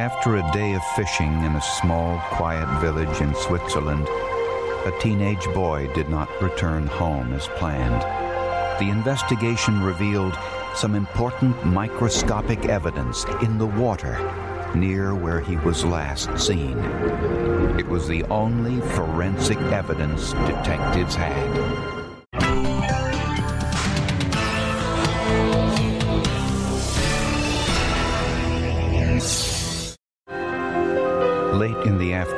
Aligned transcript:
After 0.00 0.36
a 0.36 0.50
day 0.50 0.72
of 0.72 0.82
fishing 0.96 1.30
in 1.44 1.56
a 1.56 1.60
small, 1.60 2.18
quiet 2.30 2.66
village 2.80 3.20
in 3.20 3.34
Switzerland, 3.34 4.08
a 4.86 4.94
teenage 4.98 5.44
boy 5.52 5.88
did 5.92 6.08
not 6.08 6.40
return 6.40 6.86
home 6.86 7.34
as 7.34 7.48
planned. 7.48 8.00
The 8.80 8.88
investigation 8.88 9.82
revealed 9.82 10.38
some 10.74 10.94
important 10.94 11.66
microscopic 11.66 12.64
evidence 12.64 13.26
in 13.42 13.58
the 13.58 13.66
water 13.66 14.16
near 14.74 15.14
where 15.14 15.42
he 15.42 15.58
was 15.58 15.84
last 15.84 16.38
seen. 16.38 16.78
It 17.78 17.86
was 17.86 18.08
the 18.08 18.24
only 18.30 18.80
forensic 18.80 19.58
evidence 19.58 20.32
detectives 20.32 21.14
had. 21.14 21.89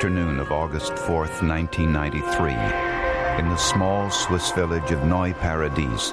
Afternoon 0.02 0.40
of 0.40 0.50
August 0.50 0.94
4th, 0.94 1.46
1993, 1.46 2.50
in 3.38 3.48
the 3.48 3.56
small 3.56 4.10
Swiss 4.10 4.50
village 4.50 4.90
of 4.90 4.98
Neu 5.04 5.32
Paradis, 5.32 6.12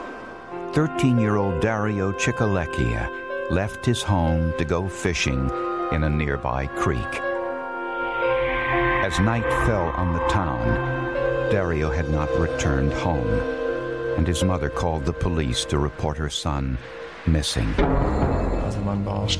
13 0.73 1.17
year 1.17 1.37
old 1.37 1.59
Dario 1.59 2.11
Cicalechia 2.11 3.09
left 3.49 3.83
his 3.83 4.03
home 4.03 4.53
to 4.59 4.63
go 4.63 4.87
fishing 4.87 5.49
in 5.91 6.03
a 6.03 6.09
nearby 6.09 6.67
creek. 6.67 7.19
As 9.03 9.19
night 9.19 9.51
fell 9.65 9.87
on 9.97 10.13
the 10.13 10.27
town, 10.27 10.61
Dario 11.49 11.89
had 11.89 12.11
not 12.11 12.29
returned 12.39 12.93
home, 12.93 13.39
and 14.17 14.27
his 14.27 14.43
mother 14.43 14.69
called 14.69 15.03
the 15.03 15.13
police 15.13 15.65
to 15.65 15.79
report 15.79 16.15
her 16.15 16.29
son 16.29 16.77
missing. 17.25 17.73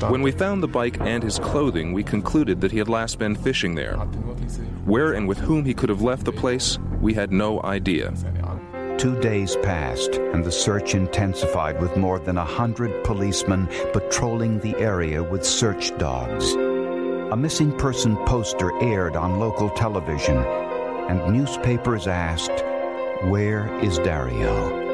When 0.08 0.22
we 0.22 0.32
found 0.32 0.62
the 0.62 0.68
bike 0.68 0.98
and 1.00 1.22
his 1.22 1.38
clothing, 1.38 1.92
we 1.92 2.02
concluded 2.02 2.60
that 2.60 2.72
he 2.72 2.78
had 2.78 2.88
last 2.88 3.18
been 3.18 3.34
fishing 3.34 3.74
there. 3.74 3.96
Where 4.84 5.12
and 5.12 5.26
with 5.26 5.38
whom 5.38 5.64
he 5.64 5.74
could 5.74 5.88
have 5.88 6.02
left 6.02 6.24
the 6.24 6.32
place, 6.32 6.78
we 7.00 7.14
had 7.14 7.32
no 7.32 7.62
idea. 7.62 8.12
Two 8.98 9.18
days 9.20 9.56
passed, 9.62 10.16
and 10.16 10.44
the 10.44 10.52
search 10.52 10.94
intensified 10.94 11.80
with 11.80 11.96
more 11.96 12.18
than 12.18 12.36
a 12.36 12.44
hundred 12.44 13.02
policemen 13.02 13.66
patrolling 13.92 14.58
the 14.58 14.76
area 14.76 15.22
with 15.22 15.44
search 15.44 15.96
dogs. 15.96 16.52
A 17.32 17.36
missing 17.36 17.72
person 17.78 18.16
poster 18.26 18.72
aired 18.82 19.16
on 19.16 19.38
local 19.38 19.70
television, 19.70 20.36
and 20.36 21.32
newspapers 21.32 22.06
asked, 22.06 22.64
Where 23.22 23.72
is 23.82 23.98
Dario? 23.98 24.86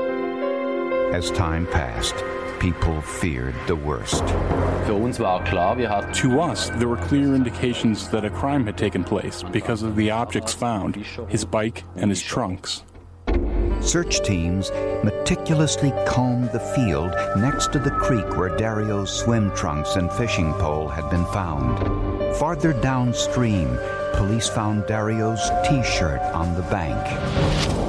As 1.13 1.31
time 1.31 1.67
passed, 1.67 2.15
people 2.61 3.01
feared 3.01 3.55
the 3.67 3.77
worst. 3.77 4.25
To 6.15 6.41
us, 6.41 6.71
there 6.71 6.89
were 6.89 6.97
clear 6.97 7.35
indications 7.35 8.09
that 8.09 8.25
a 8.25 8.31
crime 8.31 8.67
had 8.67 8.77
taken 8.77 9.05
place 9.05 9.43
because 9.43 9.83
of 9.83 9.97
the 9.97 10.11
objects 10.11 10.53
found 10.53 10.97
his 11.29 11.45
bike 11.45 11.85
and 11.97 12.11
his 12.11 12.23
trunks. 12.23 12.83
Search 13.81 14.23
teams 14.23 14.71
meticulously 15.05 15.93
combed 16.07 16.51
the 16.51 16.61
field 16.61 17.13
next 17.37 17.73
to 17.73 17.79
the 17.79 17.91
creek 17.91 18.37
where 18.37 18.57
Dario's 18.57 19.13
swim 19.13 19.55
trunks 19.55 19.97
and 19.97 20.11
fishing 20.13 20.53
pole 20.55 20.89
had 20.89 21.09
been 21.11 21.27
found. 21.27 22.37
Farther 22.37 22.73
downstream, 22.73 23.79
police 24.15 24.49
found 24.49 24.85
Dario's 24.85 25.51
t 25.69 25.83
shirt 25.83 26.21
on 26.35 26.55
the 26.55 26.63
bank. 26.63 27.86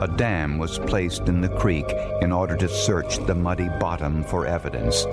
A 0.00 0.08
dam 0.08 0.56
was 0.56 0.78
placed 0.78 1.28
in 1.28 1.42
the 1.42 1.48
creek 1.50 1.84
in 2.22 2.32
order 2.32 2.56
to 2.56 2.68
search 2.70 3.18
the 3.18 3.34
muddy 3.34 3.68
bottom 3.78 4.24
for 4.24 4.46
evidence. 4.46 5.04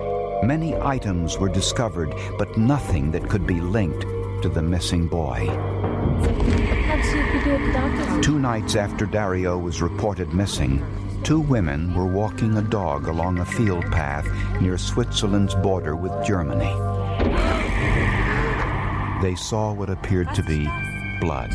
Many 0.43 0.75
items 0.75 1.37
were 1.37 1.49
discovered, 1.49 2.15
but 2.37 2.57
nothing 2.57 3.11
that 3.11 3.27
could 3.27 3.45
be 3.45 3.59
linked 3.59 4.05
to 4.43 4.49
the 4.49 4.61
missing 4.61 5.07
boy. 5.07 5.45
Two 8.21 8.39
nights 8.39 8.77
after 8.77 9.05
Dario 9.05 9.57
was 9.57 9.81
reported 9.81 10.33
missing, 10.33 10.81
two 11.21 11.41
women 11.41 11.93
were 11.93 12.07
walking 12.07 12.55
a 12.55 12.61
dog 12.61 13.07
along 13.07 13.39
a 13.39 13.45
field 13.45 13.85
path 13.91 14.25
near 14.61 14.77
Switzerland's 14.77 15.55
border 15.55 15.97
with 15.97 16.13
Germany. 16.25 16.73
They 19.21 19.35
saw 19.35 19.73
what 19.73 19.89
appeared 19.89 20.33
to 20.35 20.43
be 20.43 20.65
blood. 21.19 21.51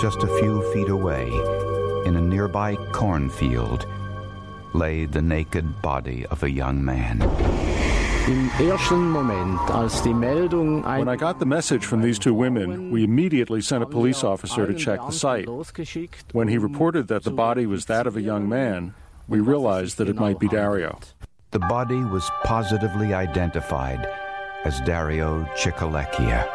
Just 0.00 0.24
a 0.24 0.38
few 0.40 0.62
feet 0.72 0.88
away, 0.88 1.30
in 2.06 2.16
a 2.16 2.20
nearby 2.20 2.76
cornfield, 2.92 3.86
lay 4.72 5.04
the 5.04 5.22
naked 5.22 5.82
body 5.82 6.26
of 6.26 6.42
a 6.42 6.50
young 6.50 6.84
man. 6.84 7.20
When 8.26 8.50
I 11.08 11.16
got 11.16 11.38
the 11.38 11.46
message 11.46 11.84
from 11.84 12.02
these 12.02 12.18
two 12.18 12.34
women, 12.34 12.90
we 12.90 13.02
immediately 13.02 13.60
sent 13.60 13.82
a 13.82 13.86
police 13.86 14.22
officer 14.22 14.66
to 14.66 14.74
check 14.74 15.00
the 15.00 15.10
site. 15.10 15.48
When 16.32 16.48
he 16.48 16.58
reported 16.58 17.08
that 17.08 17.24
the 17.24 17.30
body 17.30 17.66
was 17.66 17.86
that 17.86 18.06
of 18.06 18.16
a 18.16 18.22
young 18.22 18.48
man, 18.48 18.94
we 19.26 19.40
realized 19.40 19.98
that 19.98 20.08
it 20.08 20.16
might 20.16 20.38
be 20.38 20.48
Dario. 20.48 21.00
The 21.50 21.58
body 21.58 22.04
was 22.04 22.30
positively 22.44 23.12
identified 23.14 24.06
as 24.64 24.80
Dario 24.82 25.44
Cicalechia. 25.56 26.48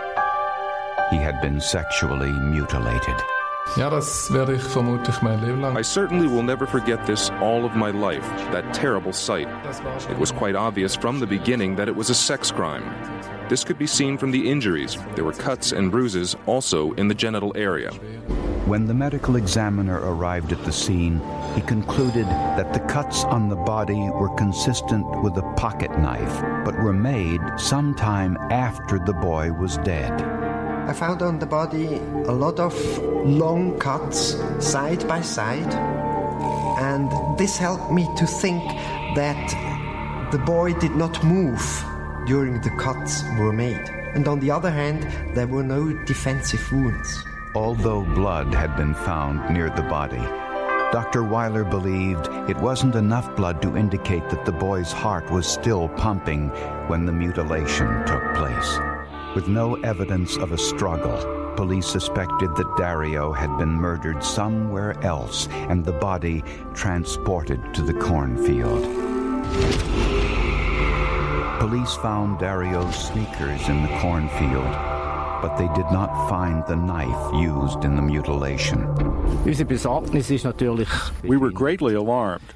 He 1.09 1.17
had 1.17 1.41
been 1.41 1.59
sexually 1.59 2.31
mutilated. 2.31 3.21
Ja, 3.77 3.89
das 3.89 4.31
werde 4.31 4.53
ich 4.53 4.63
vermutlich 4.63 5.21
mein 5.21 5.41
Leben 5.41 5.59
lang. 5.59 5.77
I 5.77 5.83
certainly 5.83 6.27
will 6.27 6.43
never 6.43 6.65
forget 6.65 7.05
this 7.05 7.29
all 7.41 7.65
of 7.65 7.75
my 7.75 7.91
life, 7.91 8.25
that 8.53 8.73
terrible 8.73 9.11
sight. 9.11 9.49
It 10.09 10.17
was 10.17 10.31
quite 10.31 10.55
obvious 10.55 10.95
from 10.95 11.19
the 11.19 11.25
beginning 11.25 11.75
that 11.75 11.89
it 11.89 11.95
was 11.95 12.09
a 12.09 12.15
sex 12.15 12.51
crime. 12.51 12.83
This 13.49 13.65
could 13.65 13.77
be 13.77 13.85
seen 13.85 14.17
from 14.17 14.31
the 14.31 14.49
injuries. 14.49 14.97
There 15.15 15.25
were 15.25 15.33
cuts 15.33 15.73
and 15.73 15.91
bruises 15.91 16.37
also 16.45 16.93
in 16.93 17.09
the 17.09 17.15
genital 17.15 17.51
area. 17.57 17.91
When 18.65 18.87
the 18.87 18.93
medical 18.93 19.35
examiner 19.35 19.99
arrived 19.99 20.53
at 20.53 20.63
the 20.63 20.71
scene, 20.71 21.21
he 21.53 21.61
concluded 21.61 22.25
that 22.55 22.71
the 22.71 22.79
cuts 22.79 23.25
on 23.25 23.49
the 23.49 23.57
body 23.57 24.09
were 24.09 24.33
consistent 24.35 25.05
with 25.21 25.37
a 25.37 25.53
pocket 25.57 25.91
knife, 25.99 26.41
but 26.63 26.81
were 26.81 26.93
made 26.93 27.41
sometime 27.57 28.37
after 28.51 28.99
the 28.99 29.13
boy 29.13 29.51
was 29.51 29.77
dead. 29.79 30.44
I 30.87 30.93
found 30.93 31.23
on 31.23 31.39
the 31.39 31.47
body 31.47 31.95
a 32.27 32.31
lot 32.31 32.59
of 32.59 32.73
long 33.25 33.79
cuts 33.79 34.37
side 34.59 35.07
by 35.07 35.21
side, 35.21 35.73
and 36.79 37.09
this 37.39 37.57
helped 37.57 37.91
me 37.91 38.07
to 38.17 38.27
think 38.27 38.63
that 39.15 40.29
the 40.31 40.37
boy 40.37 40.73
did 40.73 40.95
not 40.95 41.23
move 41.23 41.59
during 42.27 42.61
the 42.61 42.69
cuts 42.77 43.23
were 43.39 43.51
made. 43.51 43.89
And 44.13 44.27
on 44.27 44.39
the 44.39 44.51
other 44.51 44.69
hand, 44.69 45.03
there 45.35 45.47
were 45.47 45.63
no 45.63 45.91
defensive 46.05 46.71
wounds. 46.71 47.25
Although 47.55 48.03
blood 48.03 48.53
had 48.53 48.75
been 48.75 48.93
found 48.93 49.49
near 49.51 49.71
the 49.71 49.83
body, 49.83 50.23
Dr. 50.91 51.23
Weiler 51.23 51.63
believed 51.63 52.27
it 52.47 52.57
wasn't 52.57 52.93
enough 52.93 53.35
blood 53.35 53.59
to 53.63 53.75
indicate 53.75 54.29
that 54.29 54.45
the 54.45 54.51
boy's 54.51 54.91
heart 54.91 55.31
was 55.31 55.47
still 55.47 55.89
pumping 55.89 56.49
when 56.89 57.05
the 57.05 57.11
mutilation 57.11 58.05
took 58.05 58.23
place. 58.35 58.94
With 59.35 59.49
no 59.49 59.75
evidence 59.83 60.37
of 60.37 60.53
a 60.53 60.57
struggle, 60.57 61.53
police 61.57 61.85
suspected 61.85 62.55
that 62.55 62.77
Dario 62.77 63.33
had 63.33 63.57
been 63.57 63.73
murdered 63.73 64.23
somewhere 64.23 64.97
else 65.03 65.49
and 65.49 65.83
the 65.83 65.91
body 65.91 66.41
transported 66.73 67.73
to 67.73 67.81
the 67.81 67.93
cornfield. 67.95 68.83
Police 71.59 71.95
found 71.95 72.39
Dario's 72.39 72.95
sneakers 72.95 73.67
in 73.67 73.81
the 73.81 73.97
cornfield, 73.99 74.71
but 75.41 75.57
they 75.57 75.67
did 75.75 75.91
not 75.91 76.29
find 76.29 76.65
the 76.65 76.77
knife 76.77 77.33
used 77.33 77.83
in 77.83 77.97
the 77.97 78.01
mutilation. 78.01 78.87
We 81.23 81.35
were 81.35 81.51
greatly 81.51 81.95
alarmed. 81.95 82.53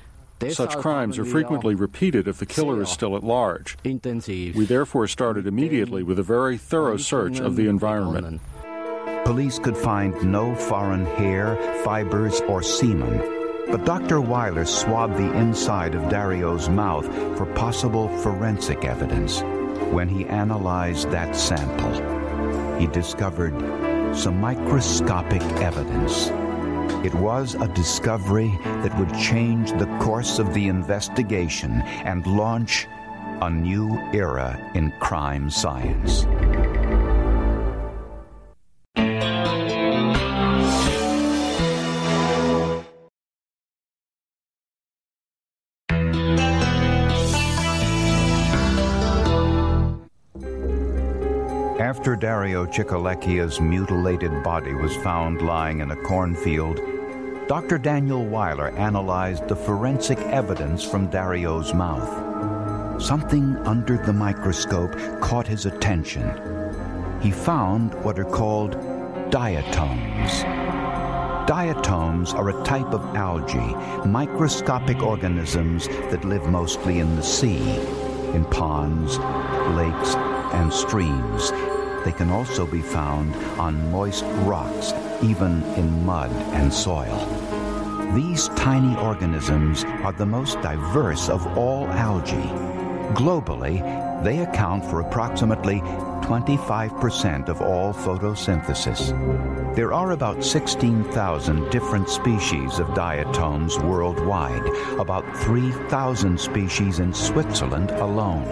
Such 0.48 0.78
crimes 0.78 1.20
are 1.20 1.26
frequently 1.26 1.76
repeated 1.76 2.28
if 2.28 2.38
the 2.38 2.46
killer 2.46 2.82
is 2.82 2.90
still 2.90 3.18
at 3.18 3.24
large. 3.24 3.78
We 3.84 4.66
therefore 4.66 5.08
started 5.08 5.48
immediately 5.48 6.04
with 6.04 6.18
a 6.20 6.24
very 6.24 6.58
thorough 6.58 6.98
search 6.98 7.40
of 7.40 7.56
the 7.56 7.68
environment. 7.68 8.42
Police 9.26 9.60
could 9.60 9.78
find 9.78 10.16
no 10.24 10.56
foreign 10.56 11.06
hair, 11.06 11.58
fibers, 11.84 12.42
or 12.42 12.64
semen, 12.64 13.20
but 13.68 13.86
Dr. 13.86 14.22
Weiler 14.22 14.66
swabbed 14.66 15.18
the 15.18 15.32
inside 15.38 15.94
of 15.94 16.10
Dario's 16.10 16.70
mouth 16.70 17.06
for 17.38 17.46
possible 17.54 18.08
forensic 18.20 18.86
evidence. 18.86 19.42
When 19.92 20.08
he 20.08 20.26
analyzed 20.26 21.12
that 21.12 21.36
sample, 21.36 22.80
he 22.80 22.88
discovered 22.88 23.54
some 24.16 24.40
microscopic 24.40 25.44
evidence. 25.62 26.32
It 27.04 27.14
was 27.16 27.56
a 27.56 27.68
discovery 27.68 28.60
that 28.64 28.98
would 29.00 29.14
change 29.18 29.72
the 29.72 29.88
course 30.02 30.40
of 30.40 30.54
the 30.54 30.68
investigation 30.68 31.82
and 32.04 32.26
launch 32.28 32.88
a 33.42 33.50
new 33.50 33.98
era 34.14 34.60
in 34.74 34.92
crime 35.00 35.50
science. 35.50 36.26
After 52.50 52.66
Dario 52.66 52.74
Cicalecchia's 52.74 53.62
mutilated 53.62 54.42
body 54.42 54.74
was 54.74 54.96
found 54.96 55.44
lying 55.44 55.82
in 55.82 55.92
a 55.92 55.96
cornfield, 55.96 56.82
Dr. 57.48 57.78
Daniel 57.78 58.26
Weiler 58.26 58.70
analyzed 58.70 59.48
the 59.48 59.56
forensic 59.56 60.18
evidence 60.18 60.84
from 60.84 61.12
Dario's 61.12 61.76
mouth. 61.76 63.00
Something 63.00 63.56
under 63.68 63.98
the 63.98 64.14
microscope 64.14 64.98
caught 65.22 65.46
his 65.46 65.68
attention. 65.68 66.26
He 67.22 67.30
found 67.30 67.94
what 68.04 68.18
are 68.18 68.26
called 68.26 68.72
diatoms. 69.30 70.42
Diatoms 71.48 72.34
are 72.34 72.50
a 72.50 72.64
type 72.64 72.92
of 72.96 73.16
algae, 73.16 74.08
microscopic 74.08 75.04
organisms 75.04 75.88
that 75.88 76.26
live 76.26 76.50
mostly 76.50 76.98
in 76.98 77.16
the 77.16 77.22
sea, 77.22 77.76
in 78.34 78.44
ponds, 78.46 79.20
lakes, 79.78 80.16
and 80.56 80.74
streams. 80.74 81.52
They 82.06 82.12
can 82.12 82.30
also 82.30 82.66
be 82.66 82.82
found 82.82 83.36
on 83.60 83.92
moist 83.92 84.24
rocks, 84.46 84.94
even 85.22 85.64
in 85.76 86.06
mud 86.06 86.32
and 86.54 86.74
soil. 86.74 87.26
These 88.16 88.48
tiny 88.50 88.96
organisms 88.98 89.84
are 90.04 90.14
the 90.14 90.26
most 90.26 90.62
diverse 90.62 91.30
of 91.30 91.46
all 91.58 91.88
algae. 91.88 92.50
Globally, 93.14 93.82
they 94.24 94.40
account 94.40 94.86
for 94.86 95.02
approximately 95.02 95.82
25% 96.30 97.50
of 97.50 97.62
all 97.62 97.94
photosynthesis. 97.94 99.76
There 99.76 99.94
are 99.94 100.12
about 100.12 100.44
16,000 100.44 101.70
different 101.70 102.10
species 102.10 102.80
of 102.80 102.94
diatoms 102.94 103.80
worldwide, 103.80 104.66
about 105.00 105.26
3,000 105.38 106.40
species 106.40 107.00
in 107.00 107.14
Switzerland 107.14 107.92
alone. 107.92 108.46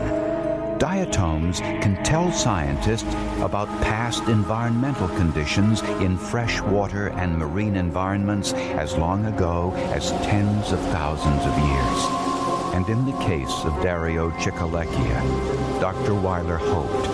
Diatoms 0.79 1.59
can 1.59 2.03
tell 2.03 2.31
scientists 2.31 3.12
about 3.41 3.68
past 3.81 4.27
environmental 4.27 5.07
conditions 5.07 5.81
in 5.81 6.18
freshwater 6.18 7.07
and 7.07 7.35
marine 7.35 7.75
environments 7.75 8.53
as 8.53 8.95
long 8.95 9.25
ago 9.25 9.74
as 9.91 10.12
tens 10.24 10.71
of 10.71 10.79
thousands 10.91 11.44
of 11.45 11.57
years. 11.57 12.75
And 12.75 12.88
in 12.89 13.06
the 13.06 13.25
case 13.25 13.65
of 13.65 13.81
Dario 13.81 14.29
Cicalecchia, 14.31 15.81
Dr. 15.81 16.13
Weiler 16.13 16.57
hoped 16.57 17.06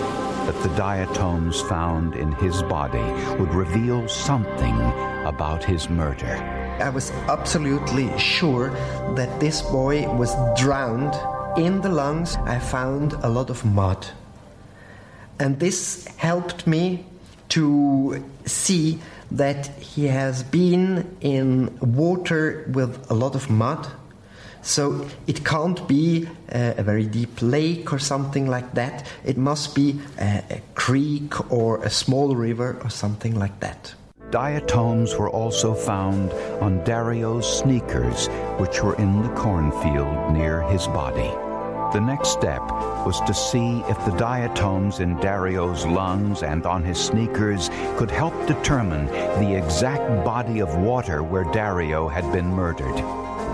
that 0.46 0.62
the 0.62 0.76
diatoms 0.76 1.62
found 1.62 2.16
in 2.16 2.32
his 2.32 2.62
body 2.64 2.98
would 3.38 3.54
reveal 3.54 4.06
something 4.06 4.78
about 5.24 5.64
his 5.64 5.88
murder. 5.88 6.36
I 6.82 6.90
was 6.90 7.12
absolutely 7.28 8.16
sure 8.18 8.68
that 9.14 9.40
this 9.40 9.62
boy 9.62 10.06
was 10.16 10.34
drowned 10.60 11.14
in 11.56 11.80
the 11.80 11.88
lungs, 11.88 12.36
I 12.44 12.58
found 12.58 13.12
a 13.14 13.28
lot 13.28 13.50
of 13.50 13.64
mud. 13.64 14.06
And 15.38 15.58
this 15.58 16.06
helped 16.16 16.66
me 16.66 17.06
to 17.50 18.24
see 18.46 18.98
that 19.30 19.66
he 19.78 20.06
has 20.06 20.42
been 20.42 21.16
in 21.20 21.78
water 21.80 22.70
with 22.72 23.10
a 23.10 23.14
lot 23.14 23.34
of 23.34 23.50
mud. 23.50 23.86
So 24.62 25.06
it 25.26 25.44
can't 25.44 25.86
be 25.86 26.28
a, 26.48 26.76
a 26.78 26.82
very 26.82 27.06
deep 27.06 27.42
lake 27.42 27.92
or 27.92 27.98
something 27.98 28.46
like 28.46 28.74
that. 28.74 29.06
It 29.24 29.36
must 29.36 29.74
be 29.74 30.00
a, 30.18 30.42
a 30.50 30.62
creek 30.74 31.52
or 31.52 31.82
a 31.84 31.90
small 31.90 32.34
river 32.34 32.78
or 32.82 32.90
something 32.90 33.34
like 33.38 33.60
that. 33.60 33.94
Diatoms 34.34 35.14
were 35.14 35.30
also 35.30 35.74
found 35.74 36.32
on 36.60 36.82
Dario's 36.82 37.46
sneakers, 37.60 38.26
which 38.58 38.82
were 38.82 38.96
in 38.96 39.22
the 39.22 39.28
cornfield 39.28 40.32
near 40.32 40.62
his 40.62 40.88
body. 40.88 41.30
The 41.96 42.04
next 42.04 42.30
step 42.30 42.60
was 43.06 43.20
to 43.28 43.32
see 43.32 43.84
if 43.88 43.96
the 44.04 44.16
diatoms 44.18 44.98
in 44.98 45.20
Dario's 45.20 45.86
lungs 45.86 46.42
and 46.42 46.66
on 46.66 46.82
his 46.82 46.98
sneakers 46.98 47.70
could 47.96 48.10
help 48.10 48.34
determine 48.48 49.06
the 49.06 49.56
exact 49.56 50.24
body 50.24 50.58
of 50.58 50.78
water 50.78 51.22
where 51.22 51.44
Dario 51.52 52.08
had 52.08 52.32
been 52.32 52.48
murdered. 52.48 52.96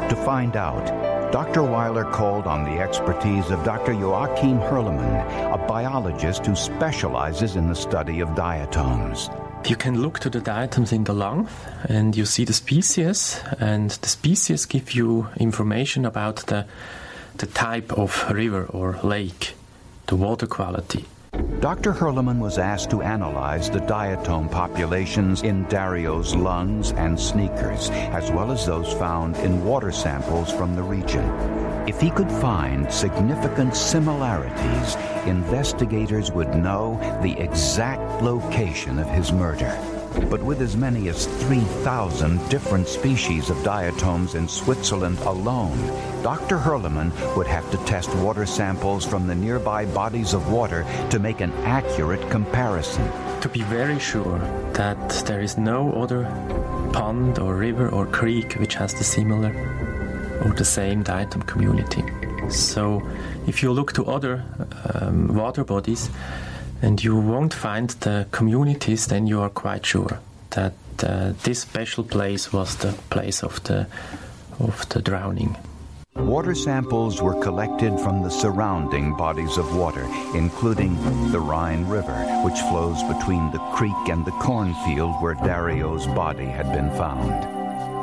To 0.08 0.16
find 0.24 0.56
out, 0.56 1.30
Dr. 1.30 1.62
Weiler 1.62 2.04
called 2.04 2.46
on 2.46 2.64
the 2.64 2.80
expertise 2.80 3.50
of 3.50 3.62
Dr. 3.64 3.92
Joachim 3.92 4.58
Hürlimann, 4.58 5.52
a 5.52 5.58
biologist 5.58 6.46
who 6.46 6.56
specializes 6.56 7.56
in 7.56 7.68
the 7.68 7.76
study 7.76 8.20
of 8.20 8.34
diatoms. 8.34 9.28
You 9.66 9.76
can 9.76 10.02
look 10.02 10.18
to 10.20 10.30
the 10.30 10.40
diatoms 10.40 10.92
in 10.92 11.04
the 11.04 11.12
lung 11.12 11.48
and 11.88 12.16
you 12.16 12.24
see 12.26 12.44
the 12.44 12.52
species, 12.52 13.40
and 13.60 13.90
the 13.90 14.08
species 14.08 14.66
give 14.66 14.92
you 14.92 15.28
information 15.36 16.04
about 16.04 16.36
the 16.46 16.66
the 17.36 17.46
type 17.46 17.92
of 17.92 18.30
river 18.30 18.66
or 18.66 18.98
lake, 19.02 19.54
the 20.08 20.16
water 20.16 20.46
quality. 20.46 21.06
Dr. 21.60 21.92
Hürlimann 21.92 22.38
was 22.38 22.58
asked 22.58 22.90
to 22.90 23.02
analyze 23.02 23.70
the 23.70 23.78
diatom 23.80 24.50
populations 24.50 25.42
in 25.42 25.64
Dario's 25.68 26.34
lungs 26.34 26.92
and 26.92 27.18
sneakers, 27.18 27.90
as 28.12 28.30
well 28.30 28.50
as 28.52 28.66
those 28.66 28.92
found 28.92 29.36
in 29.38 29.64
water 29.64 29.92
samples 29.92 30.52
from 30.52 30.76
the 30.76 30.82
region. 30.82 31.24
If 31.90 32.00
he 32.00 32.10
could 32.10 32.30
find 32.30 32.88
significant 32.92 33.74
similarities, 33.74 34.94
investigators 35.26 36.30
would 36.30 36.54
know 36.54 37.00
the 37.20 37.36
exact 37.36 38.22
location 38.22 39.00
of 39.00 39.08
his 39.10 39.32
murder. 39.32 39.76
But 40.30 40.40
with 40.40 40.60
as 40.60 40.76
many 40.76 41.08
as 41.08 41.26
3,000 41.26 42.48
different 42.48 42.86
species 42.86 43.50
of 43.50 43.64
diatoms 43.64 44.36
in 44.36 44.46
Switzerland 44.46 45.18
alone, 45.18 45.78
Dr. 46.22 46.58
Hürlimann 46.58 47.10
would 47.36 47.48
have 47.48 47.68
to 47.72 47.76
test 47.78 48.14
water 48.14 48.46
samples 48.46 49.04
from 49.04 49.26
the 49.26 49.34
nearby 49.34 49.84
bodies 49.86 50.32
of 50.32 50.52
water 50.52 50.86
to 51.10 51.18
make 51.18 51.40
an 51.40 51.50
accurate 51.64 52.22
comparison. 52.30 53.04
To 53.40 53.48
be 53.48 53.62
very 53.62 53.98
sure 53.98 54.38
that 54.74 55.10
there 55.26 55.40
is 55.40 55.58
no 55.58 55.90
other 55.94 56.22
pond 56.92 57.40
or 57.40 57.56
river 57.56 57.88
or 57.88 58.06
creek 58.06 58.52
which 58.60 58.74
has 58.74 58.94
the 58.94 59.02
similar 59.02 59.89
or 60.42 60.52
the 60.52 60.64
same 60.64 61.04
diatom 61.04 61.46
community. 61.46 62.02
So, 62.50 63.02
if 63.46 63.62
you 63.62 63.72
look 63.72 63.92
to 63.94 64.06
other 64.06 64.44
um, 64.94 65.34
water 65.34 65.64
bodies, 65.64 66.10
and 66.82 67.02
you 67.02 67.16
won't 67.16 67.54
find 67.54 67.90
the 68.00 68.26
communities, 68.30 69.06
then 69.06 69.26
you 69.26 69.40
are 69.40 69.50
quite 69.50 69.84
sure 69.84 70.20
that 70.50 70.72
uh, 71.02 71.32
this 71.42 71.60
special 71.60 72.04
place 72.04 72.52
was 72.52 72.76
the 72.76 72.92
place 73.10 73.42
of 73.42 73.62
the 73.64 73.86
of 74.58 74.88
the 74.90 75.00
drowning. 75.00 75.56
Water 76.16 76.54
samples 76.54 77.22
were 77.22 77.40
collected 77.40 77.98
from 78.00 78.22
the 78.22 78.30
surrounding 78.30 79.16
bodies 79.16 79.56
of 79.56 79.76
water, 79.76 80.06
including 80.34 80.96
the 81.30 81.40
Rhine 81.40 81.86
River, 81.86 82.18
which 82.44 82.58
flows 82.68 83.02
between 83.04 83.50
the 83.52 83.58
creek 83.72 84.08
and 84.08 84.24
the 84.26 84.32
cornfield 84.32 85.22
where 85.22 85.36
Dario's 85.36 86.06
body 86.08 86.46
had 86.46 86.72
been 86.72 86.90
found. 86.98 87.59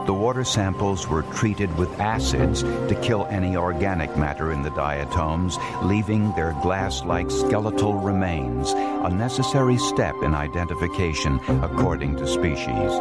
The 0.07 0.13
water 0.13 0.45
samples 0.45 1.05
were 1.05 1.23
treated 1.33 1.77
with 1.77 1.99
acids 1.99 2.63
to 2.63 2.99
kill 3.03 3.25
any 3.25 3.57
organic 3.57 4.15
matter 4.15 4.53
in 4.53 4.61
the 4.61 4.69
diatoms, 4.69 5.57
leaving 5.83 6.31
their 6.31 6.53
glass 6.63 7.03
like 7.03 7.29
skeletal 7.29 7.95
remains, 7.95 8.71
a 8.71 9.09
necessary 9.09 9.77
step 9.77 10.15
in 10.23 10.33
identification 10.33 11.41
according 11.61 12.15
to 12.15 12.25
species. 12.25 12.91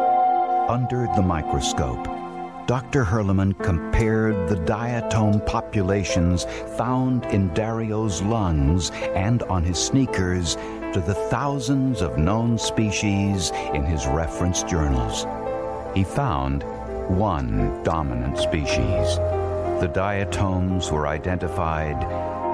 Under 0.67 1.07
the 1.15 1.21
microscope, 1.21 2.03
Dr. 2.67 3.05
Hürlimann 3.05 3.57
compared 3.63 4.49
the 4.49 4.57
diatom 4.57 5.45
populations 5.45 6.43
found 6.75 7.23
in 7.27 7.53
Dario's 7.53 8.21
lungs 8.21 8.91
and 9.15 9.43
on 9.43 9.63
his 9.63 9.77
sneakers 9.77 10.55
to 10.91 11.01
the 11.05 11.15
thousands 11.29 12.01
of 12.01 12.17
known 12.17 12.57
species 12.57 13.51
in 13.73 13.83
his 13.83 14.05
reference 14.07 14.61
journals. 14.63 15.25
He 15.95 16.03
found 16.03 16.65
one 17.09 17.83
dominant 17.83 18.37
species. 18.37 19.17
The 19.79 19.91
diatoms 19.93 20.91
were 20.91 21.07
identified 21.07 22.03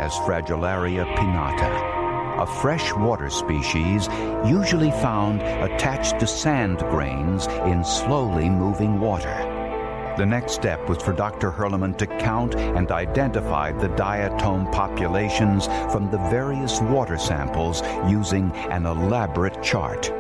as 0.02 0.12
Fragilaria 0.26 1.06
pinnata. 1.16 1.94
a 2.40 2.46
freshwater 2.46 3.30
species 3.30 4.08
usually 4.46 4.92
found 4.92 5.42
attached 5.42 6.20
to 6.20 6.28
sand 6.28 6.80
grains 6.90 7.46
in 7.66 7.84
slowly 7.84 8.50
moving 8.50 9.00
water. 9.00 9.50
The 10.18 10.26
next 10.26 10.54
step 10.54 10.90
was 10.90 10.98
for 11.02 11.14
Dr. 11.14 11.52
Hürlimann 11.52 11.98
to 11.98 12.08
count 12.08 12.56
and 12.56 12.92
identify 12.92 13.72
the 13.72 13.90
diatom 13.90 14.72
populations 14.72 15.68
from 15.92 16.12
the 16.12 16.18
various 16.30 16.82
water 16.82 17.18
samples 17.18 17.82
using 18.08 18.52
an 18.70 18.86
elaborate 18.86 19.62
chart. 19.64 20.12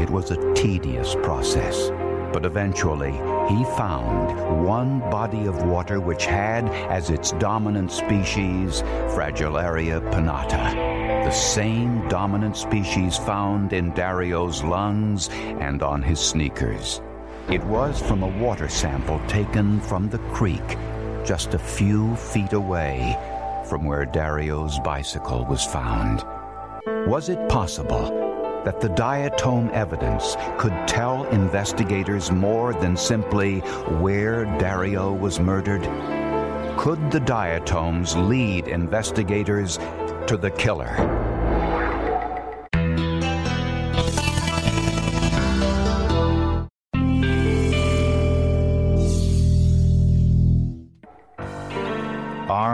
It 0.00 0.10
was 0.10 0.30
a 0.30 0.54
tedious 0.54 1.14
process, 1.16 1.90
but 2.32 2.44
eventually 2.44 3.12
he 3.48 3.64
found 3.76 4.64
one 4.64 5.00
body 5.10 5.46
of 5.46 5.64
water 5.64 6.00
which 6.00 6.24
had 6.24 6.66
as 6.90 7.10
its 7.10 7.32
dominant 7.32 7.92
species 7.92 8.82
Fragilaria 9.12 10.00
pinnata, 10.10 10.74
the 11.24 11.30
same 11.30 12.08
dominant 12.08 12.56
species 12.56 13.18
found 13.18 13.72
in 13.72 13.92
Dario's 13.92 14.62
lungs 14.64 15.28
and 15.60 15.82
on 15.82 16.02
his 16.02 16.20
sneakers. 16.20 17.02
It 17.50 17.62
was 17.64 18.00
from 18.00 18.22
a 18.22 18.38
water 18.38 18.68
sample 18.68 19.20
taken 19.28 19.80
from 19.80 20.08
the 20.08 20.18
creek 20.32 20.78
just 21.24 21.52
a 21.52 21.58
few 21.58 22.16
feet 22.16 22.54
away 22.54 23.16
from 23.68 23.84
where 23.84 24.06
Dario's 24.06 24.78
bicycle 24.80 25.44
was 25.46 25.64
found. 25.64 26.24
Was 27.06 27.28
it 27.28 27.48
possible 27.48 28.23
that 28.64 28.80
the 28.80 28.88
diatom 28.88 29.70
evidence 29.72 30.36
could 30.58 30.72
tell 30.86 31.24
investigators 31.26 32.30
more 32.30 32.72
than 32.74 32.96
simply 32.96 33.60
where 34.00 34.44
Dario 34.58 35.12
was 35.12 35.38
murdered? 35.38 35.82
Could 36.76 37.10
the 37.10 37.20
diatoms 37.20 38.16
lead 38.16 38.68
investigators 38.68 39.78
to 40.26 40.36
the 40.36 40.50
killer? 40.50 41.23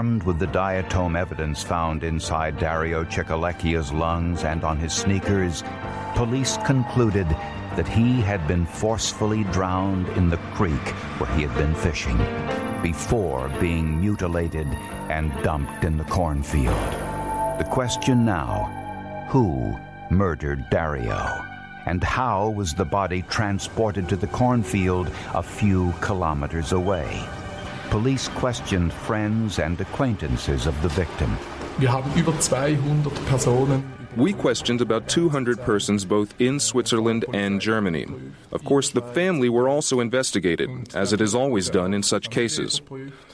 Armed 0.01 0.23
with 0.23 0.39
the 0.39 0.47
diatom 0.47 1.15
evidence 1.15 1.63
found 1.63 2.05
inside 2.05 2.59
Dario 2.59 3.05
Ciccolecchia's 3.05 3.93
lungs 3.93 4.45
and 4.45 4.65
on 4.65 4.79
his 4.79 4.95
sneakers, 4.95 5.63
police 6.15 6.57
concluded 6.65 7.29
that 7.77 7.87
he 7.87 8.23
had 8.23 8.49
been 8.49 8.65
forcefully 8.65 9.45
drowned 9.53 10.09
in 10.17 10.31
the 10.31 10.39
creek 10.55 10.89
where 11.19 11.31
he 11.37 11.43
had 11.43 11.55
been 11.55 11.75
fishing 11.75 12.17
before 12.83 13.51
being 13.61 14.01
mutilated 14.01 14.67
and 15.11 15.35
dumped 15.43 15.85
in 15.85 15.99
the 15.99 16.05
cornfield. 16.05 16.93
The 17.59 17.69
question 17.71 18.25
now 18.25 19.27
who 19.29 19.79
murdered 20.11 20.65
Dario? 20.71 21.29
And 21.85 22.03
how 22.03 22.49
was 22.49 22.73
the 22.73 22.87
body 22.87 23.21
transported 23.29 24.09
to 24.09 24.17
the 24.17 24.29
cornfield 24.29 25.11
a 25.35 25.43
few 25.43 25.93
kilometers 26.01 26.73
away? 26.73 27.23
Police 27.91 28.29
questioned 28.29 28.93
friends 28.93 29.59
and 29.59 29.81
acquaintances 29.81 30.67
of 30.69 30.81
the 30.81 30.89
victim. 30.91 31.37
We 34.17 34.33
questioned 34.33 34.81
about 34.81 35.09
200 35.09 35.61
persons 35.63 36.05
both 36.05 36.33
in 36.41 36.61
Switzerland 36.61 37.25
and 37.35 37.61
Germany. 37.61 38.07
Of 38.53 38.65
course, 38.65 38.91
the 38.91 39.03
family 39.03 39.49
were 39.49 39.69
also 39.69 39.99
investigated, 39.99 40.95
as 40.95 41.13
it 41.13 41.21
is 41.21 41.35
always 41.35 41.69
done 41.69 41.93
in 41.93 42.05
such 42.05 42.31
cases. 42.31 42.81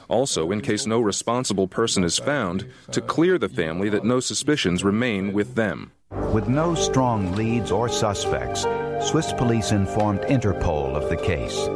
Also, 0.08 0.50
in 0.50 0.62
case 0.62 0.86
no 0.86 1.00
responsible 1.00 1.68
person 1.68 2.02
is 2.02 2.18
found, 2.18 2.66
to 2.92 3.02
clear 3.02 3.36
the 3.36 3.50
family 3.50 3.90
that 3.90 4.04
no 4.04 4.20
suspicions 4.20 4.82
remain 4.82 5.34
with 5.34 5.54
them. 5.54 5.92
With 6.32 6.48
no 6.48 6.74
strong 6.74 7.32
leads 7.32 7.70
or 7.70 7.90
suspects, 7.90 8.62
Swiss 9.06 9.34
police 9.34 9.72
informed 9.72 10.20
Interpol 10.22 10.94
of 10.94 11.10
the 11.10 11.16
case. 11.16 11.68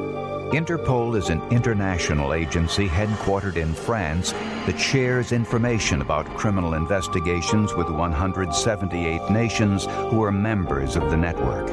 Interpol 0.52 1.16
is 1.16 1.30
an 1.30 1.40
international 1.52 2.35
agency 2.35 2.88
headquartered 2.88 3.57
in 3.57 3.73
France 3.73 4.33
that 4.33 4.80
shares 4.80 5.30
information 5.30 6.00
about 6.00 6.26
criminal 6.37 6.75
investigations 6.75 7.75
with 7.75 7.88
178 7.88 9.30
nations 9.30 9.85
who 10.11 10.21
are 10.25 10.33
members 10.33 10.97
of 10.97 11.09
the 11.09 11.16
network. 11.16 11.69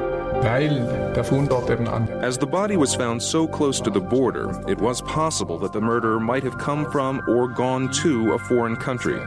As 2.22 2.36
the 2.36 2.48
body 2.48 2.78
was 2.78 2.96
found 2.96 3.22
so 3.22 3.48
close 3.48 3.80
to 3.80 3.92
the 3.92 4.02
border, 4.02 4.50
it 4.68 4.80
was 4.80 5.02
possible 5.04 5.60
that 5.60 5.72
the 5.72 5.80
murderer 5.80 6.20
might 6.20 6.44
have 6.44 6.58
come 6.58 6.92
from 6.92 7.22
or 7.28 7.48
gone 7.48 7.92
to 8.02 8.34
a 8.34 8.40
foreign 8.40 8.76
country. 8.76 9.22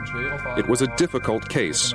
It 0.58 0.68
was 0.68 0.82
a 0.82 0.96
difficult 0.96 1.48
case. 1.48 1.92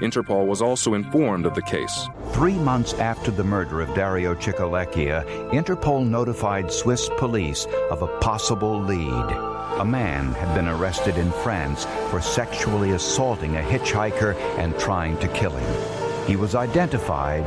Interpol 0.00 0.46
was 0.46 0.62
also 0.62 0.94
informed 0.94 1.44
of 1.44 1.54
the 1.54 1.62
case. 1.62 2.08
Three 2.32 2.54
months 2.54 2.94
after 2.94 3.30
the 3.30 3.44
murder 3.44 3.82
of 3.82 3.94
Dario 3.94 4.34
Ciccolecchia, 4.34 5.26
Interpol 5.50 6.08
notified 6.08 6.72
Swiss 6.72 7.10
police 7.18 7.66
of 7.90 8.00
a 8.00 8.18
possible 8.20 8.80
lead. 8.80 9.30
A 9.78 9.84
man 9.84 10.32
had 10.32 10.54
been 10.54 10.68
arrested 10.68 11.18
in 11.18 11.30
France 11.30 11.84
for 12.08 12.22
sexually 12.22 12.92
assaulting 12.92 13.56
a 13.56 13.62
hitchhiker 13.62 14.34
and 14.58 14.78
trying 14.78 15.18
to 15.18 15.28
kill 15.28 15.52
him. 15.52 16.26
He 16.26 16.36
was 16.36 16.54
identified 16.54 17.44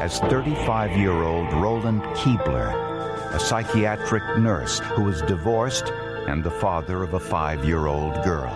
as 0.00 0.18
35 0.20 0.96
year 0.96 1.22
old 1.22 1.52
Roland 1.54 2.02
Keebler, 2.16 2.72
a 3.34 3.38
psychiatric 3.40 4.22
nurse 4.38 4.78
who 4.78 5.04
was 5.04 5.22
divorced 5.22 5.90
and 6.28 6.42
the 6.42 6.50
father 6.50 7.02
of 7.02 7.14
a 7.14 7.20
five 7.20 7.64
year 7.64 7.86
old 7.86 8.14
girl. 8.24 8.54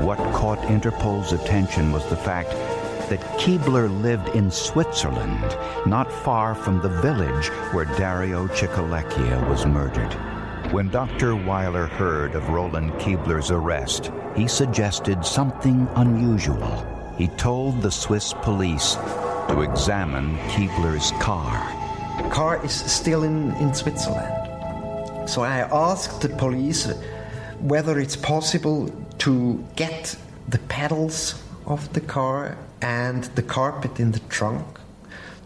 What 0.00 0.18
caught 0.34 0.58
Interpol's 0.70 1.32
attention 1.32 1.92
was 1.92 2.04
the 2.08 2.16
fact 2.16 2.50
that 3.08 3.20
Keebler 3.38 3.88
lived 4.02 4.28
in 4.30 4.50
Switzerland, 4.50 5.56
not 5.86 6.10
far 6.10 6.54
from 6.54 6.80
the 6.80 7.00
village 7.00 7.48
where 7.72 7.84
Dario 7.84 8.48
Ciccolecchia 8.48 9.48
was 9.48 9.64
murdered. 9.64 10.12
When 10.72 10.88
Dr. 10.88 11.36
Weiler 11.36 11.86
heard 11.86 12.34
of 12.34 12.48
Roland 12.48 12.92
Keebler's 12.94 13.52
arrest, 13.52 14.10
he 14.34 14.48
suggested 14.48 15.24
something 15.24 15.88
unusual. 15.94 17.14
He 17.16 17.28
told 17.28 17.80
the 17.80 17.90
Swiss 17.90 18.34
police 18.42 18.96
to 19.48 19.62
examine 19.62 20.36
Keebler's 20.48 21.12
car. 21.22 21.52
The 22.22 22.28
car 22.28 22.64
is 22.64 22.72
still 22.72 23.22
in, 23.22 23.54
in 23.56 23.74
Switzerland. 23.74 25.28
So 25.28 25.42
I 25.42 25.58
asked 25.60 26.20
the 26.20 26.28
police 26.28 26.92
whether 27.60 27.98
it's 27.98 28.16
possible 28.16 28.90
to 29.18 29.64
get 29.76 30.16
the 30.48 30.58
pedals 30.58 31.42
of 31.66 31.92
the 31.92 32.00
car 32.00 32.56
and 32.80 33.24
the 33.34 33.42
carpet 33.42 33.98
in 33.98 34.12
the 34.12 34.20
trunk 34.28 34.64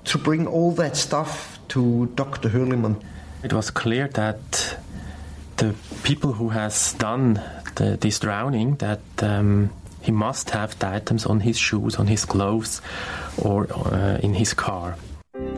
to 0.05 0.19
bring 0.19 0.47
all 0.47 0.73
that 0.73 0.97
stuff 0.97 1.59
to 1.69 2.07
Dr. 2.15 2.49
Hürlimann. 2.49 3.03
It 3.43 3.53
was 3.53 3.71
clear 3.71 4.09
that 4.09 4.77
the 5.57 5.75
people 6.03 6.33
who 6.33 6.51
has 6.51 6.95
done 6.95 7.41
the, 7.77 7.97
this 8.01 8.19
drowning 8.19 8.77
that 8.77 9.01
um, 9.23 9.71
he 10.03 10.13
must 10.13 10.51
have 10.51 10.79
the 10.79 10.89
items 10.89 11.27
on 11.27 11.41
his 11.41 11.59
shoes, 11.59 11.97
on 11.97 12.07
his 12.07 12.25
clothes, 12.25 12.81
or 13.39 13.67
uh, 13.73 14.19
in 14.23 14.35
his 14.35 14.55
car. 14.55 14.97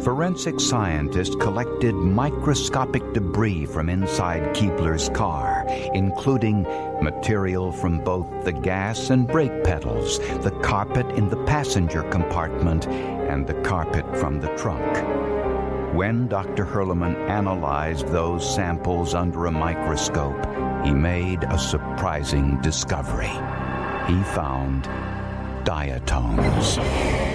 Forensic 0.03 0.59
scientists 0.61 1.35
collected 1.37 1.95
microscopic 1.95 3.13
debris 3.13 3.67
from 3.67 3.89
inside 3.89 4.43
Keebler's 4.55 5.09
car, 5.11 5.65
including 5.95 6.63
material 7.01 7.73
from 7.73 8.03
both 8.03 8.29
the 8.45 8.53
gas 8.53 9.11
and 9.11 9.27
brake 9.27 9.65
pedals, 9.65 10.19
the 10.43 10.51
carpet 10.63 11.07
in 11.13 11.29
the 11.29 11.43
passenger 11.45 12.03
compartment, 12.05 12.87
and 12.89 13.47
the 13.47 13.61
carpet 13.63 14.05
from 14.17 14.41
the 14.41 14.49
trunk. 14.57 15.95
When 15.95 16.27
Dr. 16.27 16.65
Hürlimann 16.65 17.29
analyzed 17.29 18.09
those 18.09 18.55
samples 18.55 19.15
under 19.15 19.47
a 19.47 19.53
microscope, 19.53 20.47
he 20.85 20.93
made 20.93 21.45
a 21.45 21.59
surprising 21.59 22.61
discovery 22.61 23.31
he 24.07 24.23
found 24.35 24.89
diatoms. 25.65 26.77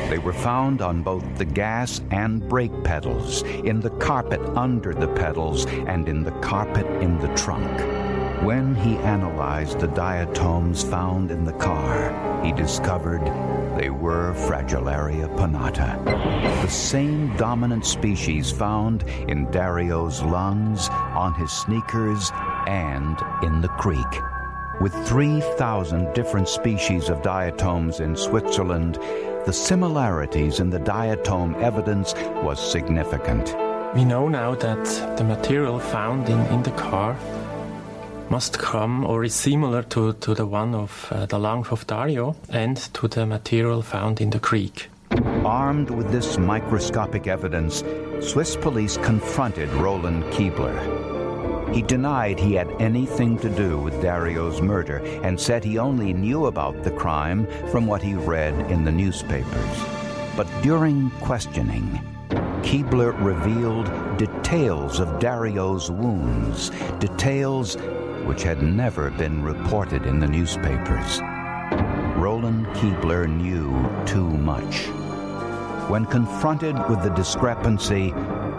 They 0.10 0.18
were 0.18 0.34
found 0.34 0.82
on 0.82 1.04
both 1.04 1.38
the 1.38 1.46
gas 1.46 2.02
and 2.12 2.48
brake 2.48 2.84
pedals, 2.84 3.44
in 3.44 3.80
the 3.80 3.90
carpet 3.92 4.42
under 4.56 4.94
the 4.94 5.08
pedals, 5.08 5.66
and 5.66 6.08
in 6.08 6.24
the 6.24 6.32
carpet 6.40 6.86
in 7.02 7.20
the 7.20 7.34
trunk. 7.36 7.82
When 8.44 8.76
he 8.76 8.98
analyzed 8.98 9.80
the 9.80 9.88
diatoms 9.88 10.84
found 10.84 11.32
in 11.32 11.44
the 11.44 11.54
car, 11.54 12.44
he 12.46 12.52
discovered 12.52 13.26
they 13.80 13.90
were 13.90 14.34
Fragilaria 14.34 15.28
pinnata, 15.36 16.04
the 16.62 16.70
same 16.70 17.36
dominant 17.38 17.86
species 17.86 18.52
found 18.52 19.04
in 19.28 19.50
Dario's 19.52 20.22
lungs, 20.22 20.90
on 20.90 21.34
his 21.34 21.52
sneakers, 21.52 22.32
and 22.68 23.18
in 23.44 23.62
the 23.62 23.70
creek. 23.70 24.22
With 24.80 24.94
3,000 25.08 26.14
different 26.14 26.48
species 26.48 27.10
of 27.10 27.24
diatoms 27.24 28.00
in 28.00 28.16
Switzerland, 28.16 29.00
the 29.48 29.52
similarities 29.52 30.60
in 30.60 30.70
the 30.70 30.80
diatom 30.80 31.60
evidence 31.60 32.14
was 32.44 32.60
significant. 32.60 33.56
We 33.96 34.06
know 34.06 34.28
now 34.28 34.54
that 34.54 35.18
the 35.18 35.24
material 35.24 35.80
found 35.80 36.30
in, 36.30 36.40
in 36.54 36.62
the 36.62 36.72
car 36.72 37.18
must 38.30 38.60
come 38.60 39.04
or 39.04 39.24
is 39.24 39.34
similar 39.34 39.82
to, 39.82 40.14
to 40.14 40.36
the 40.36 40.46
one 40.46 40.76
of 40.76 41.08
uh, 41.12 41.26
the 41.26 41.40
lung 41.40 41.66
of 41.72 41.88
Dario 41.88 42.36
and 42.50 42.78
to 42.94 43.08
the 43.08 43.26
material 43.26 43.82
found 43.82 44.22
in 44.22 44.30
the 44.30 44.40
creek. 44.40 44.90
Armed 45.44 45.90
with 45.90 46.12
this 46.12 46.38
microscopic 46.38 47.26
evidence, 47.26 47.84
Swiss 48.22 48.56
police 48.56 48.98
confronted 48.98 49.70
Roland 49.70 50.24
Keebler. 50.26 51.07
He 51.74 51.82
denied 51.82 52.40
he 52.40 52.54
had 52.54 52.70
anything 52.82 53.38
to 53.40 53.50
do 53.50 53.80
with 53.80 54.02
Dario's 54.02 54.62
murder 54.62 54.98
and 55.24 55.40
said 55.40 55.64
he 55.64 55.78
only 55.78 56.14
knew 56.14 56.46
about 56.46 56.84
the 56.84 56.92
crime 56.92 57.48
from 57.72 57.86
what 57.86 58.02
he 58.02 58.16
read 58.16 58.72
in 58.72 58.84
the 58.84 58.92
newspapers. 58.92 59.84
But 60.36 60.48
during 60.62 61.10
questioning, 61.22 62.02
Keebler 62.62 63.14
revealed 63.24 63.88
details 64.18 65.00
of 65.00 65.20
Dario's 65.20 65.92
wounds, 65.92 66.72
details 67.00 67.76
which 68.26 68.44
had 68.44 68.62
never 68.62 69.10
been 69.12 69.42
reported 69.42 70.06
in 70.06 70.20
the 70.20 70.28
newspapers. 70.28 71.22
Roland 72.18 72.66
Keebler 72.68 73.28
knew 73.30 73.72
too 74.06 74.28
much. 74.28 74.88
When 75.90 76.06
confronted 76.06 76.76
with 76.90 77.02
the 77.04 77.12
discrepancy, 77.12 78.12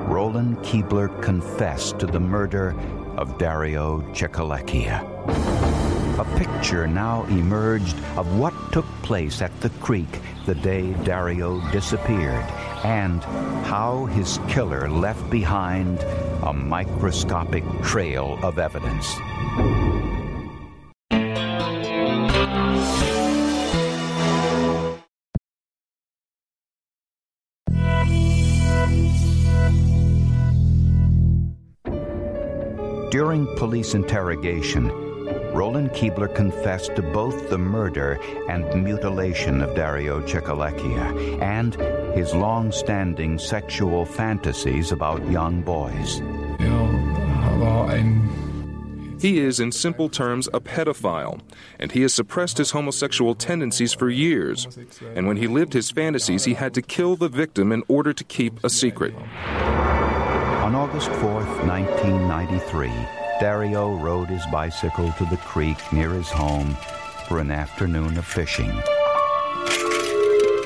Roland 0.09 0.57
Keebler 0.59 1.23
confessed 1.23 1.99
to 1.99 2.07
the 2.07 2.21
murder 2.21 2.75
of 3.18 3.37
Dario 3.37 4.00
Cicolecchia. 4.12 5.02
A 6.20 6.38
picture 6.38 6.87
now 6.87 7.25
emerged 7.25 7.96
of 8.16 8.38
what 8.38 8.54
took 8.72 8.87
place 9.02 9.42
at 9.42 9.60
the 9.60 9.70
creek 9.80 10.20
the 10.46 10.54
day 10.54 10.92
Dario 11.02 11.60
disappeared 11.72 12.44
and 12.84 13.25
how 13.64 14.06
his 14.06 14.38
killer 14.46 14.88
left 14.88 15.28
behind 15.30 15.98
a 16.44 16.52
microscopic 16.52 17.64
trail 17.82 18.38
of 18.42 18.60
evidence. 18.60 19.16
Police 33.59 33.95
interrogation, 33.95 34.87
Roland 35.53 35.91
Keebler 35.91 36.33
confessed 36.33 36.95
to 36.95 37.03
both 37.03 37.50
the 37.50 37.59
murder 37.59 38.17
and 38.49 38.85
mutilation 38.85 39.61
of 39.61 39.75
Dario 39.75 40.21
Cicolecchia 40.21 41.43
and 41.43 41.75
his 42.17 42.33
long-standing 42.33 43.37
sexual 43.37 44.05
fantasies 44.05 44.93
about 44.93 45.29
young 45.29 45.62
boys. 45.62 46.23
He 49.21 49.41
is, 49.41 49.59
in 49.59 49.73
simple 49.73 50.09
terms, 50.09 50.47
a 50.55 50.61
pedophile, 50.61 51.41
and 51.81 51.91
he 51.91 52.03
has 52.03 52.15
suppressed 52.15 52.59
his 52.59 52.71
homosexual 52.71 53.35
tendencies 53.35 53.93
for 53.93 54.09
years. 54.09 54.69
And 55.17 55.27
when 55.27 55.37
he 55.37 55.49
lived 55.49 55.73
his 55.73 55.91
fantasies, 55.91 56.45
he 56.45 56.55
had 56.55 56.75
to 56.75 56.83
kill 56.83 57.17
the 57.17 57.29
victim 57.29 57.73
in 57.73 57.83
order 57.88 58.12
to 58.12 58.23
keep 58.23 58.62
a 58.62 58.71
secret. 58.71 59.17
On 60.62 60.77
August 60.77 61.09
4th, 61.11 61.67
1993, 61.67 63.17
Dario 63.40 63.95
rode 63.95 64.28
his 64.28 64.45
bicycle 64.47 65.12
to 65.12 65.25
the 65.26 65.37
creek 65.37 65.76
near 65.92 66.11
his 66.11 66.28
home 66.28 66.76
for 67.28 67.38
an 67.38 67.52
afternoon 67.52 68.18
of 68.18 68.26
fishing. 68.26 68.71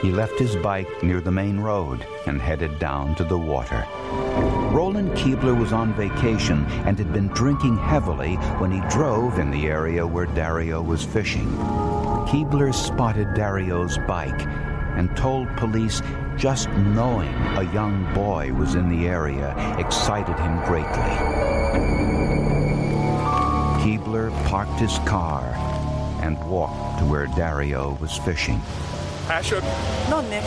He 0.00 0.10
left 0.10 0.38
his 0.38 0.56
bike 0.56 1.02
near 1.02 1.20
the 1.20 1.30
main 1.30 1.60
road 1.60 2.06
and 2.26 2.40
headed 2.40 2.78
down 2.78 3.14
to 3.16 3.24
the 3.24 3.36
water. 3.36 3.84
Roland 4.72 5.10
Keebler 5.10 5.58
was 5.58 5.74
on 5.74 5.92
vacation 5.92 6.64
and 6.86 6.98
had 6.98 7.12
been 7.12 7.28
drinking 7.28 7.76
heavily 7.76 8.36
when 8.56 8.70
he 8.70 8.80
drove 8.88 9.38
in 9.38 9.50
the 9.50 9.66
area 9.66 10.06
where 10.06 10.26
Dario 10.26 10.80
was 10.80 11.04
fishing. 11.04 11.50
Keebler 12.26 12.74
spotted 12.74 13.34
Dario's 13.34 13.98
bike 14.08 14.46
and 14.96 15.14
told 15.14 15.54
police 15.58 16.00
just 16.38 16.70
knowing 16.70 17.34
a 17.58 17.70
young 17.74 18.12
boy 18.14 18.50
was 18.54 18.76
in 18.76 18.88
the 18.88 19.06
area 19.06 19.54
excited 19.78 20.38
him 20.38 20.64
greatly. 20.64 22.11
Keebler 23.82 24.30
parked 24.46 24.78
his 24.78 24.96
car 25.00 25.42
and 26.22 26.38
walked 26.48 27.00
to 27.00 27.04
where 27.04 27.26
Dario 27.26 27.98
was 28.00 28.16
fishing. 28.16 28.60
Ashok. 29.26 29.62
No, 30.08 30.20
Nick. 30.20 30.44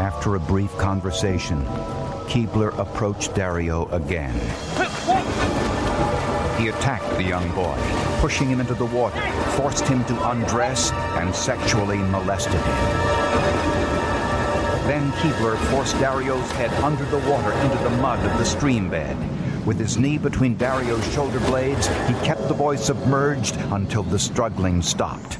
After 0.00 0.34
a 0.34 0.40
brief 0.40 0.76
conversation, 0.78 1.62
Keebler 2.26 2.76
approached 2.76 3.36
Dario 3.36 3.86
again. 3.90 4.34
He 6.58 6.66
attacked 6.66 7.08
the 7.16 7.22
young 7.22 7.48
boy, 7.54 7.78
pushing 8.18 8.48
him 8.48 8.58
into 8.58 8.74
the 8.74 8.86
water, 8.86 9.20
forced 9.52 9.86
him 9.86 10.04
to 10.06 10.28
undress, 10.28 10.90
and 10.90 11.32
sexually 11.32 11.98
molested 11.98 12.54
him. 12.54 12.62
Then 14.88 15.12
Keebler 15.12 15.56
forced 15.70 15.94
Dario's 16.00 16.50
head 16.52 16.72
under 16.82 17.04
the 17.04 17.18
water 17.30 17.52
into 17.52 17.78
the 17.84 17.90
mud 18.02 18.18
of 18.26 18.36
the 18.38 18.44
stream 18.44 18.90
bed. 18.90 19.16
With 19.68 19.78
his 19.78 19.98
knee 19.98 20.16
between 20.16 20.56
Dario's 20.56 21.06
shoulder 21.12 21.40
blades, 21.40 21.88
he 21.88 22.14
kept 22.24 22.48
the 22.48 22.54
boy 22.54 22.76
submerged 22.76 23.54
until 23.70 24.02
the 24.02 24.18
struggling 24.18 24.80
stopped. 24.80 25.38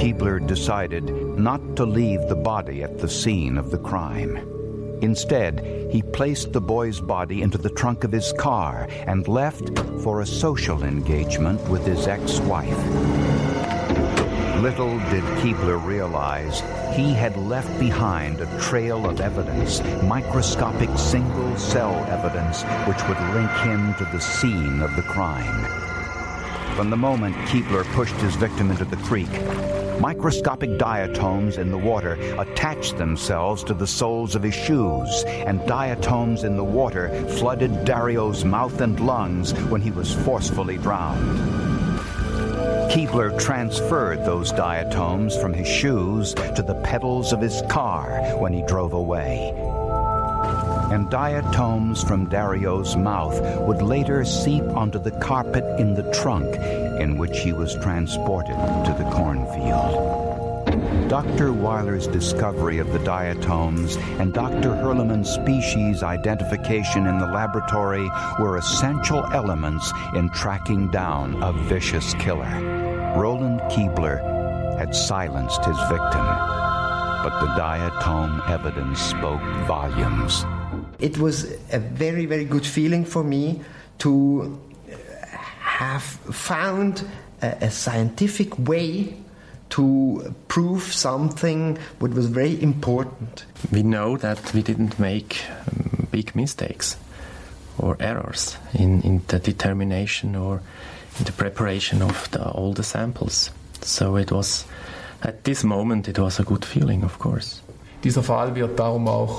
Keebler 0.00 0.44
decided 0.44 1.04
not 1.38 1.76
to 1.76 1.84
leave 1.84 2.26
the 2.26 2.34
body 2.34 2.82
at 2.82 2.98
the 2.98 3.08
scene 3.08 3.56
of 3.56 3.70
the 3.70 3.78
crime. 3.78 4.38
Instead, 5.00 5.64
he 5.92 6.02
placed 6.02 6.52
the 6.52 6.60
boy's 6.60 7.00
body 7.00 7.42
into 7.42 7.56
the 7.56 7.70
trunk 7.70 8.02
of 8.02 8.10
his 8.10 8.32
car 8.32 8.88
and 9.06 9.28
left 9.28 9.78
for 10.02 10.22
a 10.22 10.26
social 10.26 10.82
engagement 10.82 11.60
with 11.68 11.86
his 11.86 12.08
ex-wife. 12.08 13.29
Little 14.60 14.98
did 15.08 15.24
Keebler 15.40 15.82
realize 15.82 16.60
he 16.94 17.14
had 17.14 17.34
left 17.38 17.80
behind 17.80 18.42
a 18.42 18.60
trail 18.60 19.08
of 19.08 19.18
evidence, 19.18 19.82
microscopic 20.02 20.90
single 20.98 21.56
cell 21.56 21.94
evidence, 22.10 22.62
which 22.86 23.02
would 23.08 23.18
link 23.34 23.50
him 23.62 23.94
to 23.94 24.04
the 24.12 24.20
scene 24.20 24.82
of 24.82 24.94
the 24.96 25.02
crime. 25.02 25.64
From 26.76 26.90
the 26.90 26.96
moment 26.98 27.36
Keebler 27.46 27.84
pushed 27.94 28.16
his 28.16 28.36
victim 28.36 28.70
into 28.70 28.84
the 28.84 28.98
creek, 28.98 29.30
microscopic 29.98 30.76
diatoms 30.76 31.56
in 31.56 31.70
the 31.70 31.78
water 31.78 32.18
attached 32.38 32.98
themselves 32.98 33.64
to 33.64 33.72
the 33.72 33.86
soles 33.86 34.34
of 34.34 34.42
his 34.42 34.54
shoes, 34.54 35.24
and 35.26 35.66
diatoms 35.66 36.44
in 36.44 36.58
the 36.58 36.64
water 36.64 37.08
flooded 37.38 37.86
Dario's 37.86 38.44
mouth 38.44 38.82
and 38.82 39.00
lungs 39.00 39.54
when 39.70 39.80
he 39.80 39.90
was 39.90 40.12
forcefully 40.12 40.76
drowned. 40.76 41.59
Keebler 42.90 43.38
transferred 43.38 44.24
those 44.24 44.50
diatoms 44.50 45.36
from 45.36 45.52
his 45.52 45.68
shoes 45.68 46.34
to 46.34 46.60
the 46.60 46.74
pedals 46.82 47.32
of 47.32 47.40
his 47.40 47.62
car 47.70 48.20
when 48.38 48.52
he 48.52 48.62
drove 48.62 48.94
away. 48.94 49.54
And 50.90 51.08
diatoms 51.08 52.02
from 52.02 52.28
Dario's 52.28 52.96
mouth 52.96 53.40
would 53.60 53.80
later 53.80 54.24
seep 54.24 54.64
onto 54.64 54.98
the 54.98 55.12
carpet 55.12 55.64
in 55.78 55.94
the 55.94 56.10
trunk 56.10 56.52
in 57.00 57.16
which 57.16 57.38
he 57.38 57.52
was 57.52 57.76
transported 57.76 58.56
to 58.56 58.94
the 58.98 59.08
cornfield. 59.12 60.19
Dr. 61.10 61.52
Weiler's 61.52 62.06
discovery 62.06 62.78
of 62.78 62.92
the 62.92 63.00
diatoms 63.00 63.96
and 64.20 64.32
Dr. 64.32 64.68
Hürlimann's 64.68 65.28
species 65.28 66.04
identification 66.04 67.08
in 67.08 67.18
the 67.18 67.26
laboratory 67.26 68.08
were 68.38 68.58
essential 68.58 69.26
elements 69.32 69.92
in 70.14 70.28
tracking 70.28 70.88
down 70.92 71.34
a 71.42 71.52
vicious 71.52 72.14
killer. 72.14 72.46
Roland 73.16 73.60
Keebler 73.62 74.20
had 74.78 74.94
silenced 74.94 75.64
his 75.64 75.76
victim, 75.88 76.24
but 77.24 77.40
the 77.40 77.48
diatom 77.58 78.48
evidence 78.48 79.00
spoke 79.00 79.42
volumes. 79.66 80.44
It 81.00 81.18
was 81.18 81.56
a 81.72 81.80
very, 81.80 82.26
very 82.26 82.44
good 82.44 82.64
feeling 82.64 83.04
for 83.04 83.24
me 83.24 83.62
to 83.98 84.60
have 85.58 86.04
found 86.04 87.04
a, 87.42 87.48
a 87.62 87.70
scientific 87.72 88.56
way 88.60 89.16
to 89.70 90.34
prove 90.48 90.82
something 90.82 91.78
what 91.98 92.12
was 92.12 92.26
very 92.26 92.60
important. 92.62 93.44
We 93.72 93.82
know 93.82 94.16
that 94.16 94.52
we 94.52 94.62
didn't 94.62 94.98
make 94.98 95.44
um, 95.66 96.08
big 96.10 96.34
mistakes 96.34 96.96
or 97.78 97.96
errors 98.00 98.56
in, 98.74 99.02
in 99.02 99.22
the 99.28 99.38
determination 99.38 100.36
or 100.36 100.62
in 101.18 101.24
the 101.24 101.32
preparation 101.32 102.02
of 102.02 102.30
the, 102.32 102.48
all 102.50 102.72
the 102.72 102.82
samples. 102.82 103.50
So 103.82 104.16
it 104.16 104.30
was, 104.30 104.66
at 105.22 105.44
this 105.44 105.64
moment, 105.64 106.08
it 106.08 106.18
was 106.18 106.38
a 106.38 106.44
good 106.44 106.64
feeling, 106.64 107.02
of 107.02 107.18
course. 107.18 107.62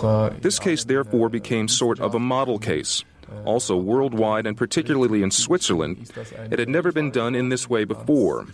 Äh, 0.03 0.41
this 0.41 0.59
case, 0.59 0.85
therefore, 0.85 1.29
became 1.29 1.67
sort 1.67 1.99
of 1.99 2.13
a 2.13 2.19
model 2.19 2.59
case. 2.59 3.03
Also, 3.45 3.75
worldwide 3.77 4.45
and 4.45 4.57
particularly 4.57 5.23
in 5.23 5.31
Switzerland, 5.31 6.11
it 6.51 6.59
had 6.59 6.69
never 6.69 6.91
been 6.91 7.11
done 7.11 7.35
in 7.35 7.49
this 7.49 7.69
way 7.69 7.83
before. 7.83 8.45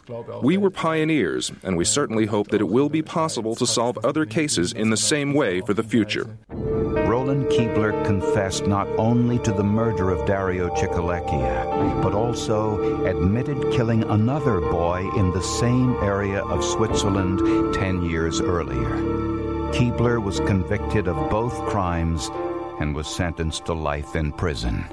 We 0.41 0.57
were 0.57 0.69
pioneers, 0.69 1.51
and 1.63 1.77
we 1.77 1.85
certainly 1.85 2.25
hope 2.25 2.49
that 2.49 2.61
it 2.61 2.69
will 2.69 2.89
be 2.89 3.01
possible 3.01 3.55
to 3.55 3.67
solve 3.67 3.97
other 4.03 4.25
cases 4.25 4.73
in 4.73 4.89
the 4.89 4.97
same 4.97 5.33
way 5.33 5.61
for 5.61 5.73
the 5.73 5.83
future. 5.83 6.27
Roland 6.49 7.45
Keebler 7.45 8.05
confessed 8.05 8.67
not 8.67 8.87
only 8.97 9.39
to 9.39 9.51
the 9.51 9.63
murder 9.63 10.09
of 10.09 10.27
Dario 10.27 10.69
Cicalechia, 10.75 12.01
but 12.01 12.13
also 12.13 13.05
admitted 13.05 13.71
killing 13.71 14.03
another 14.03 14.59
boy 14.59 15.09
in 15.15 15.31
the 15.31 15.41
same 15.41 15.95
area 16.03 16.43
of 16.43 16.63
Switzerland 16.63 17.73
10 17.73 18.03
years 18.03 18.41
earlier. 18.41 18.97
Keebler 19.71 20.23
was 20.23 20.39
convicted 20.41 21.07
of 21.07 21.29
both 21.29 21.53
crimes 21.67 22.29
and 22.79 22.95
was 22.95 23.07
sentenced 23.07 23.65
to 23.65 23.73
life 23.73 24.15
in 24.15 24.31
prison. 24.31 24.85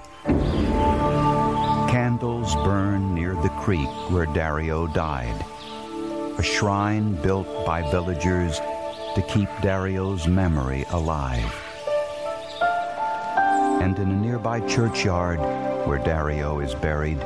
Candles 1.90 2.54
burn 2.56 3.14
near 3.14 3.34
the 3.34 3.50
creek 3.60 3.88
where 4.10 4.26
Dario 4.26 4.86
died, 4.86 5.44
a 6.38 6.42
shrine 6.42 7.14
built 7.22 7.46
by 7.66 7.88
villagers 7.90 8.58
to 9.14 9.22
keep 9.28 9.48
Dario's 9.62 10.26
memory 10.26 10.84
alive. 10.90 11.54
And 13.80 13.98
in 13.98 14.10
a 14.10 14.16
nearby 14.16 14.60
churchyard 14.60 15.38
where 15.86 15.98
Dario 15.98 16.60
is 16.60 16.74
buried, 16.74 17.22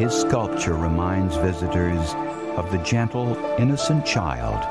his 0.00 0.12
sculpture 0.12 0.74
reminds 0.74 1.36
visitors 1.36 2.14
of 2.56 2.72
the 2.72 2.78
gentle, 2.78 3.36
innocent 3.58 4.04
child 4.04 4.64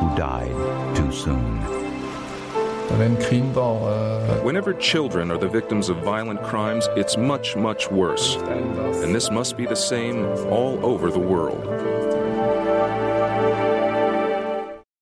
who 0.00 0.16
died 0.16 0.96
too 0.96 1.10
soon. 1.12 1.77
Whenever 4.42 4.72
children 4.74 5.30
are 5.30 5.38
the 5.38 5.48
victims 5.48 5.88
of 5.88 5.98
violent 5.98 6.42
crimes, 6.42 6.88
it's 6.96 7.16
much, 7.16 7.54
much 7.54 7.90
worse. 7.90 8.36
And 8.36 9.14
this 9.14 9.30
must 9.30 9.56
be 9.56 9.66
the 9.66 9.76
same 9.76 10.24
all 10.48 10.84
over 10.84 11.10
the 11.10 11.18
world. 11.18 11.64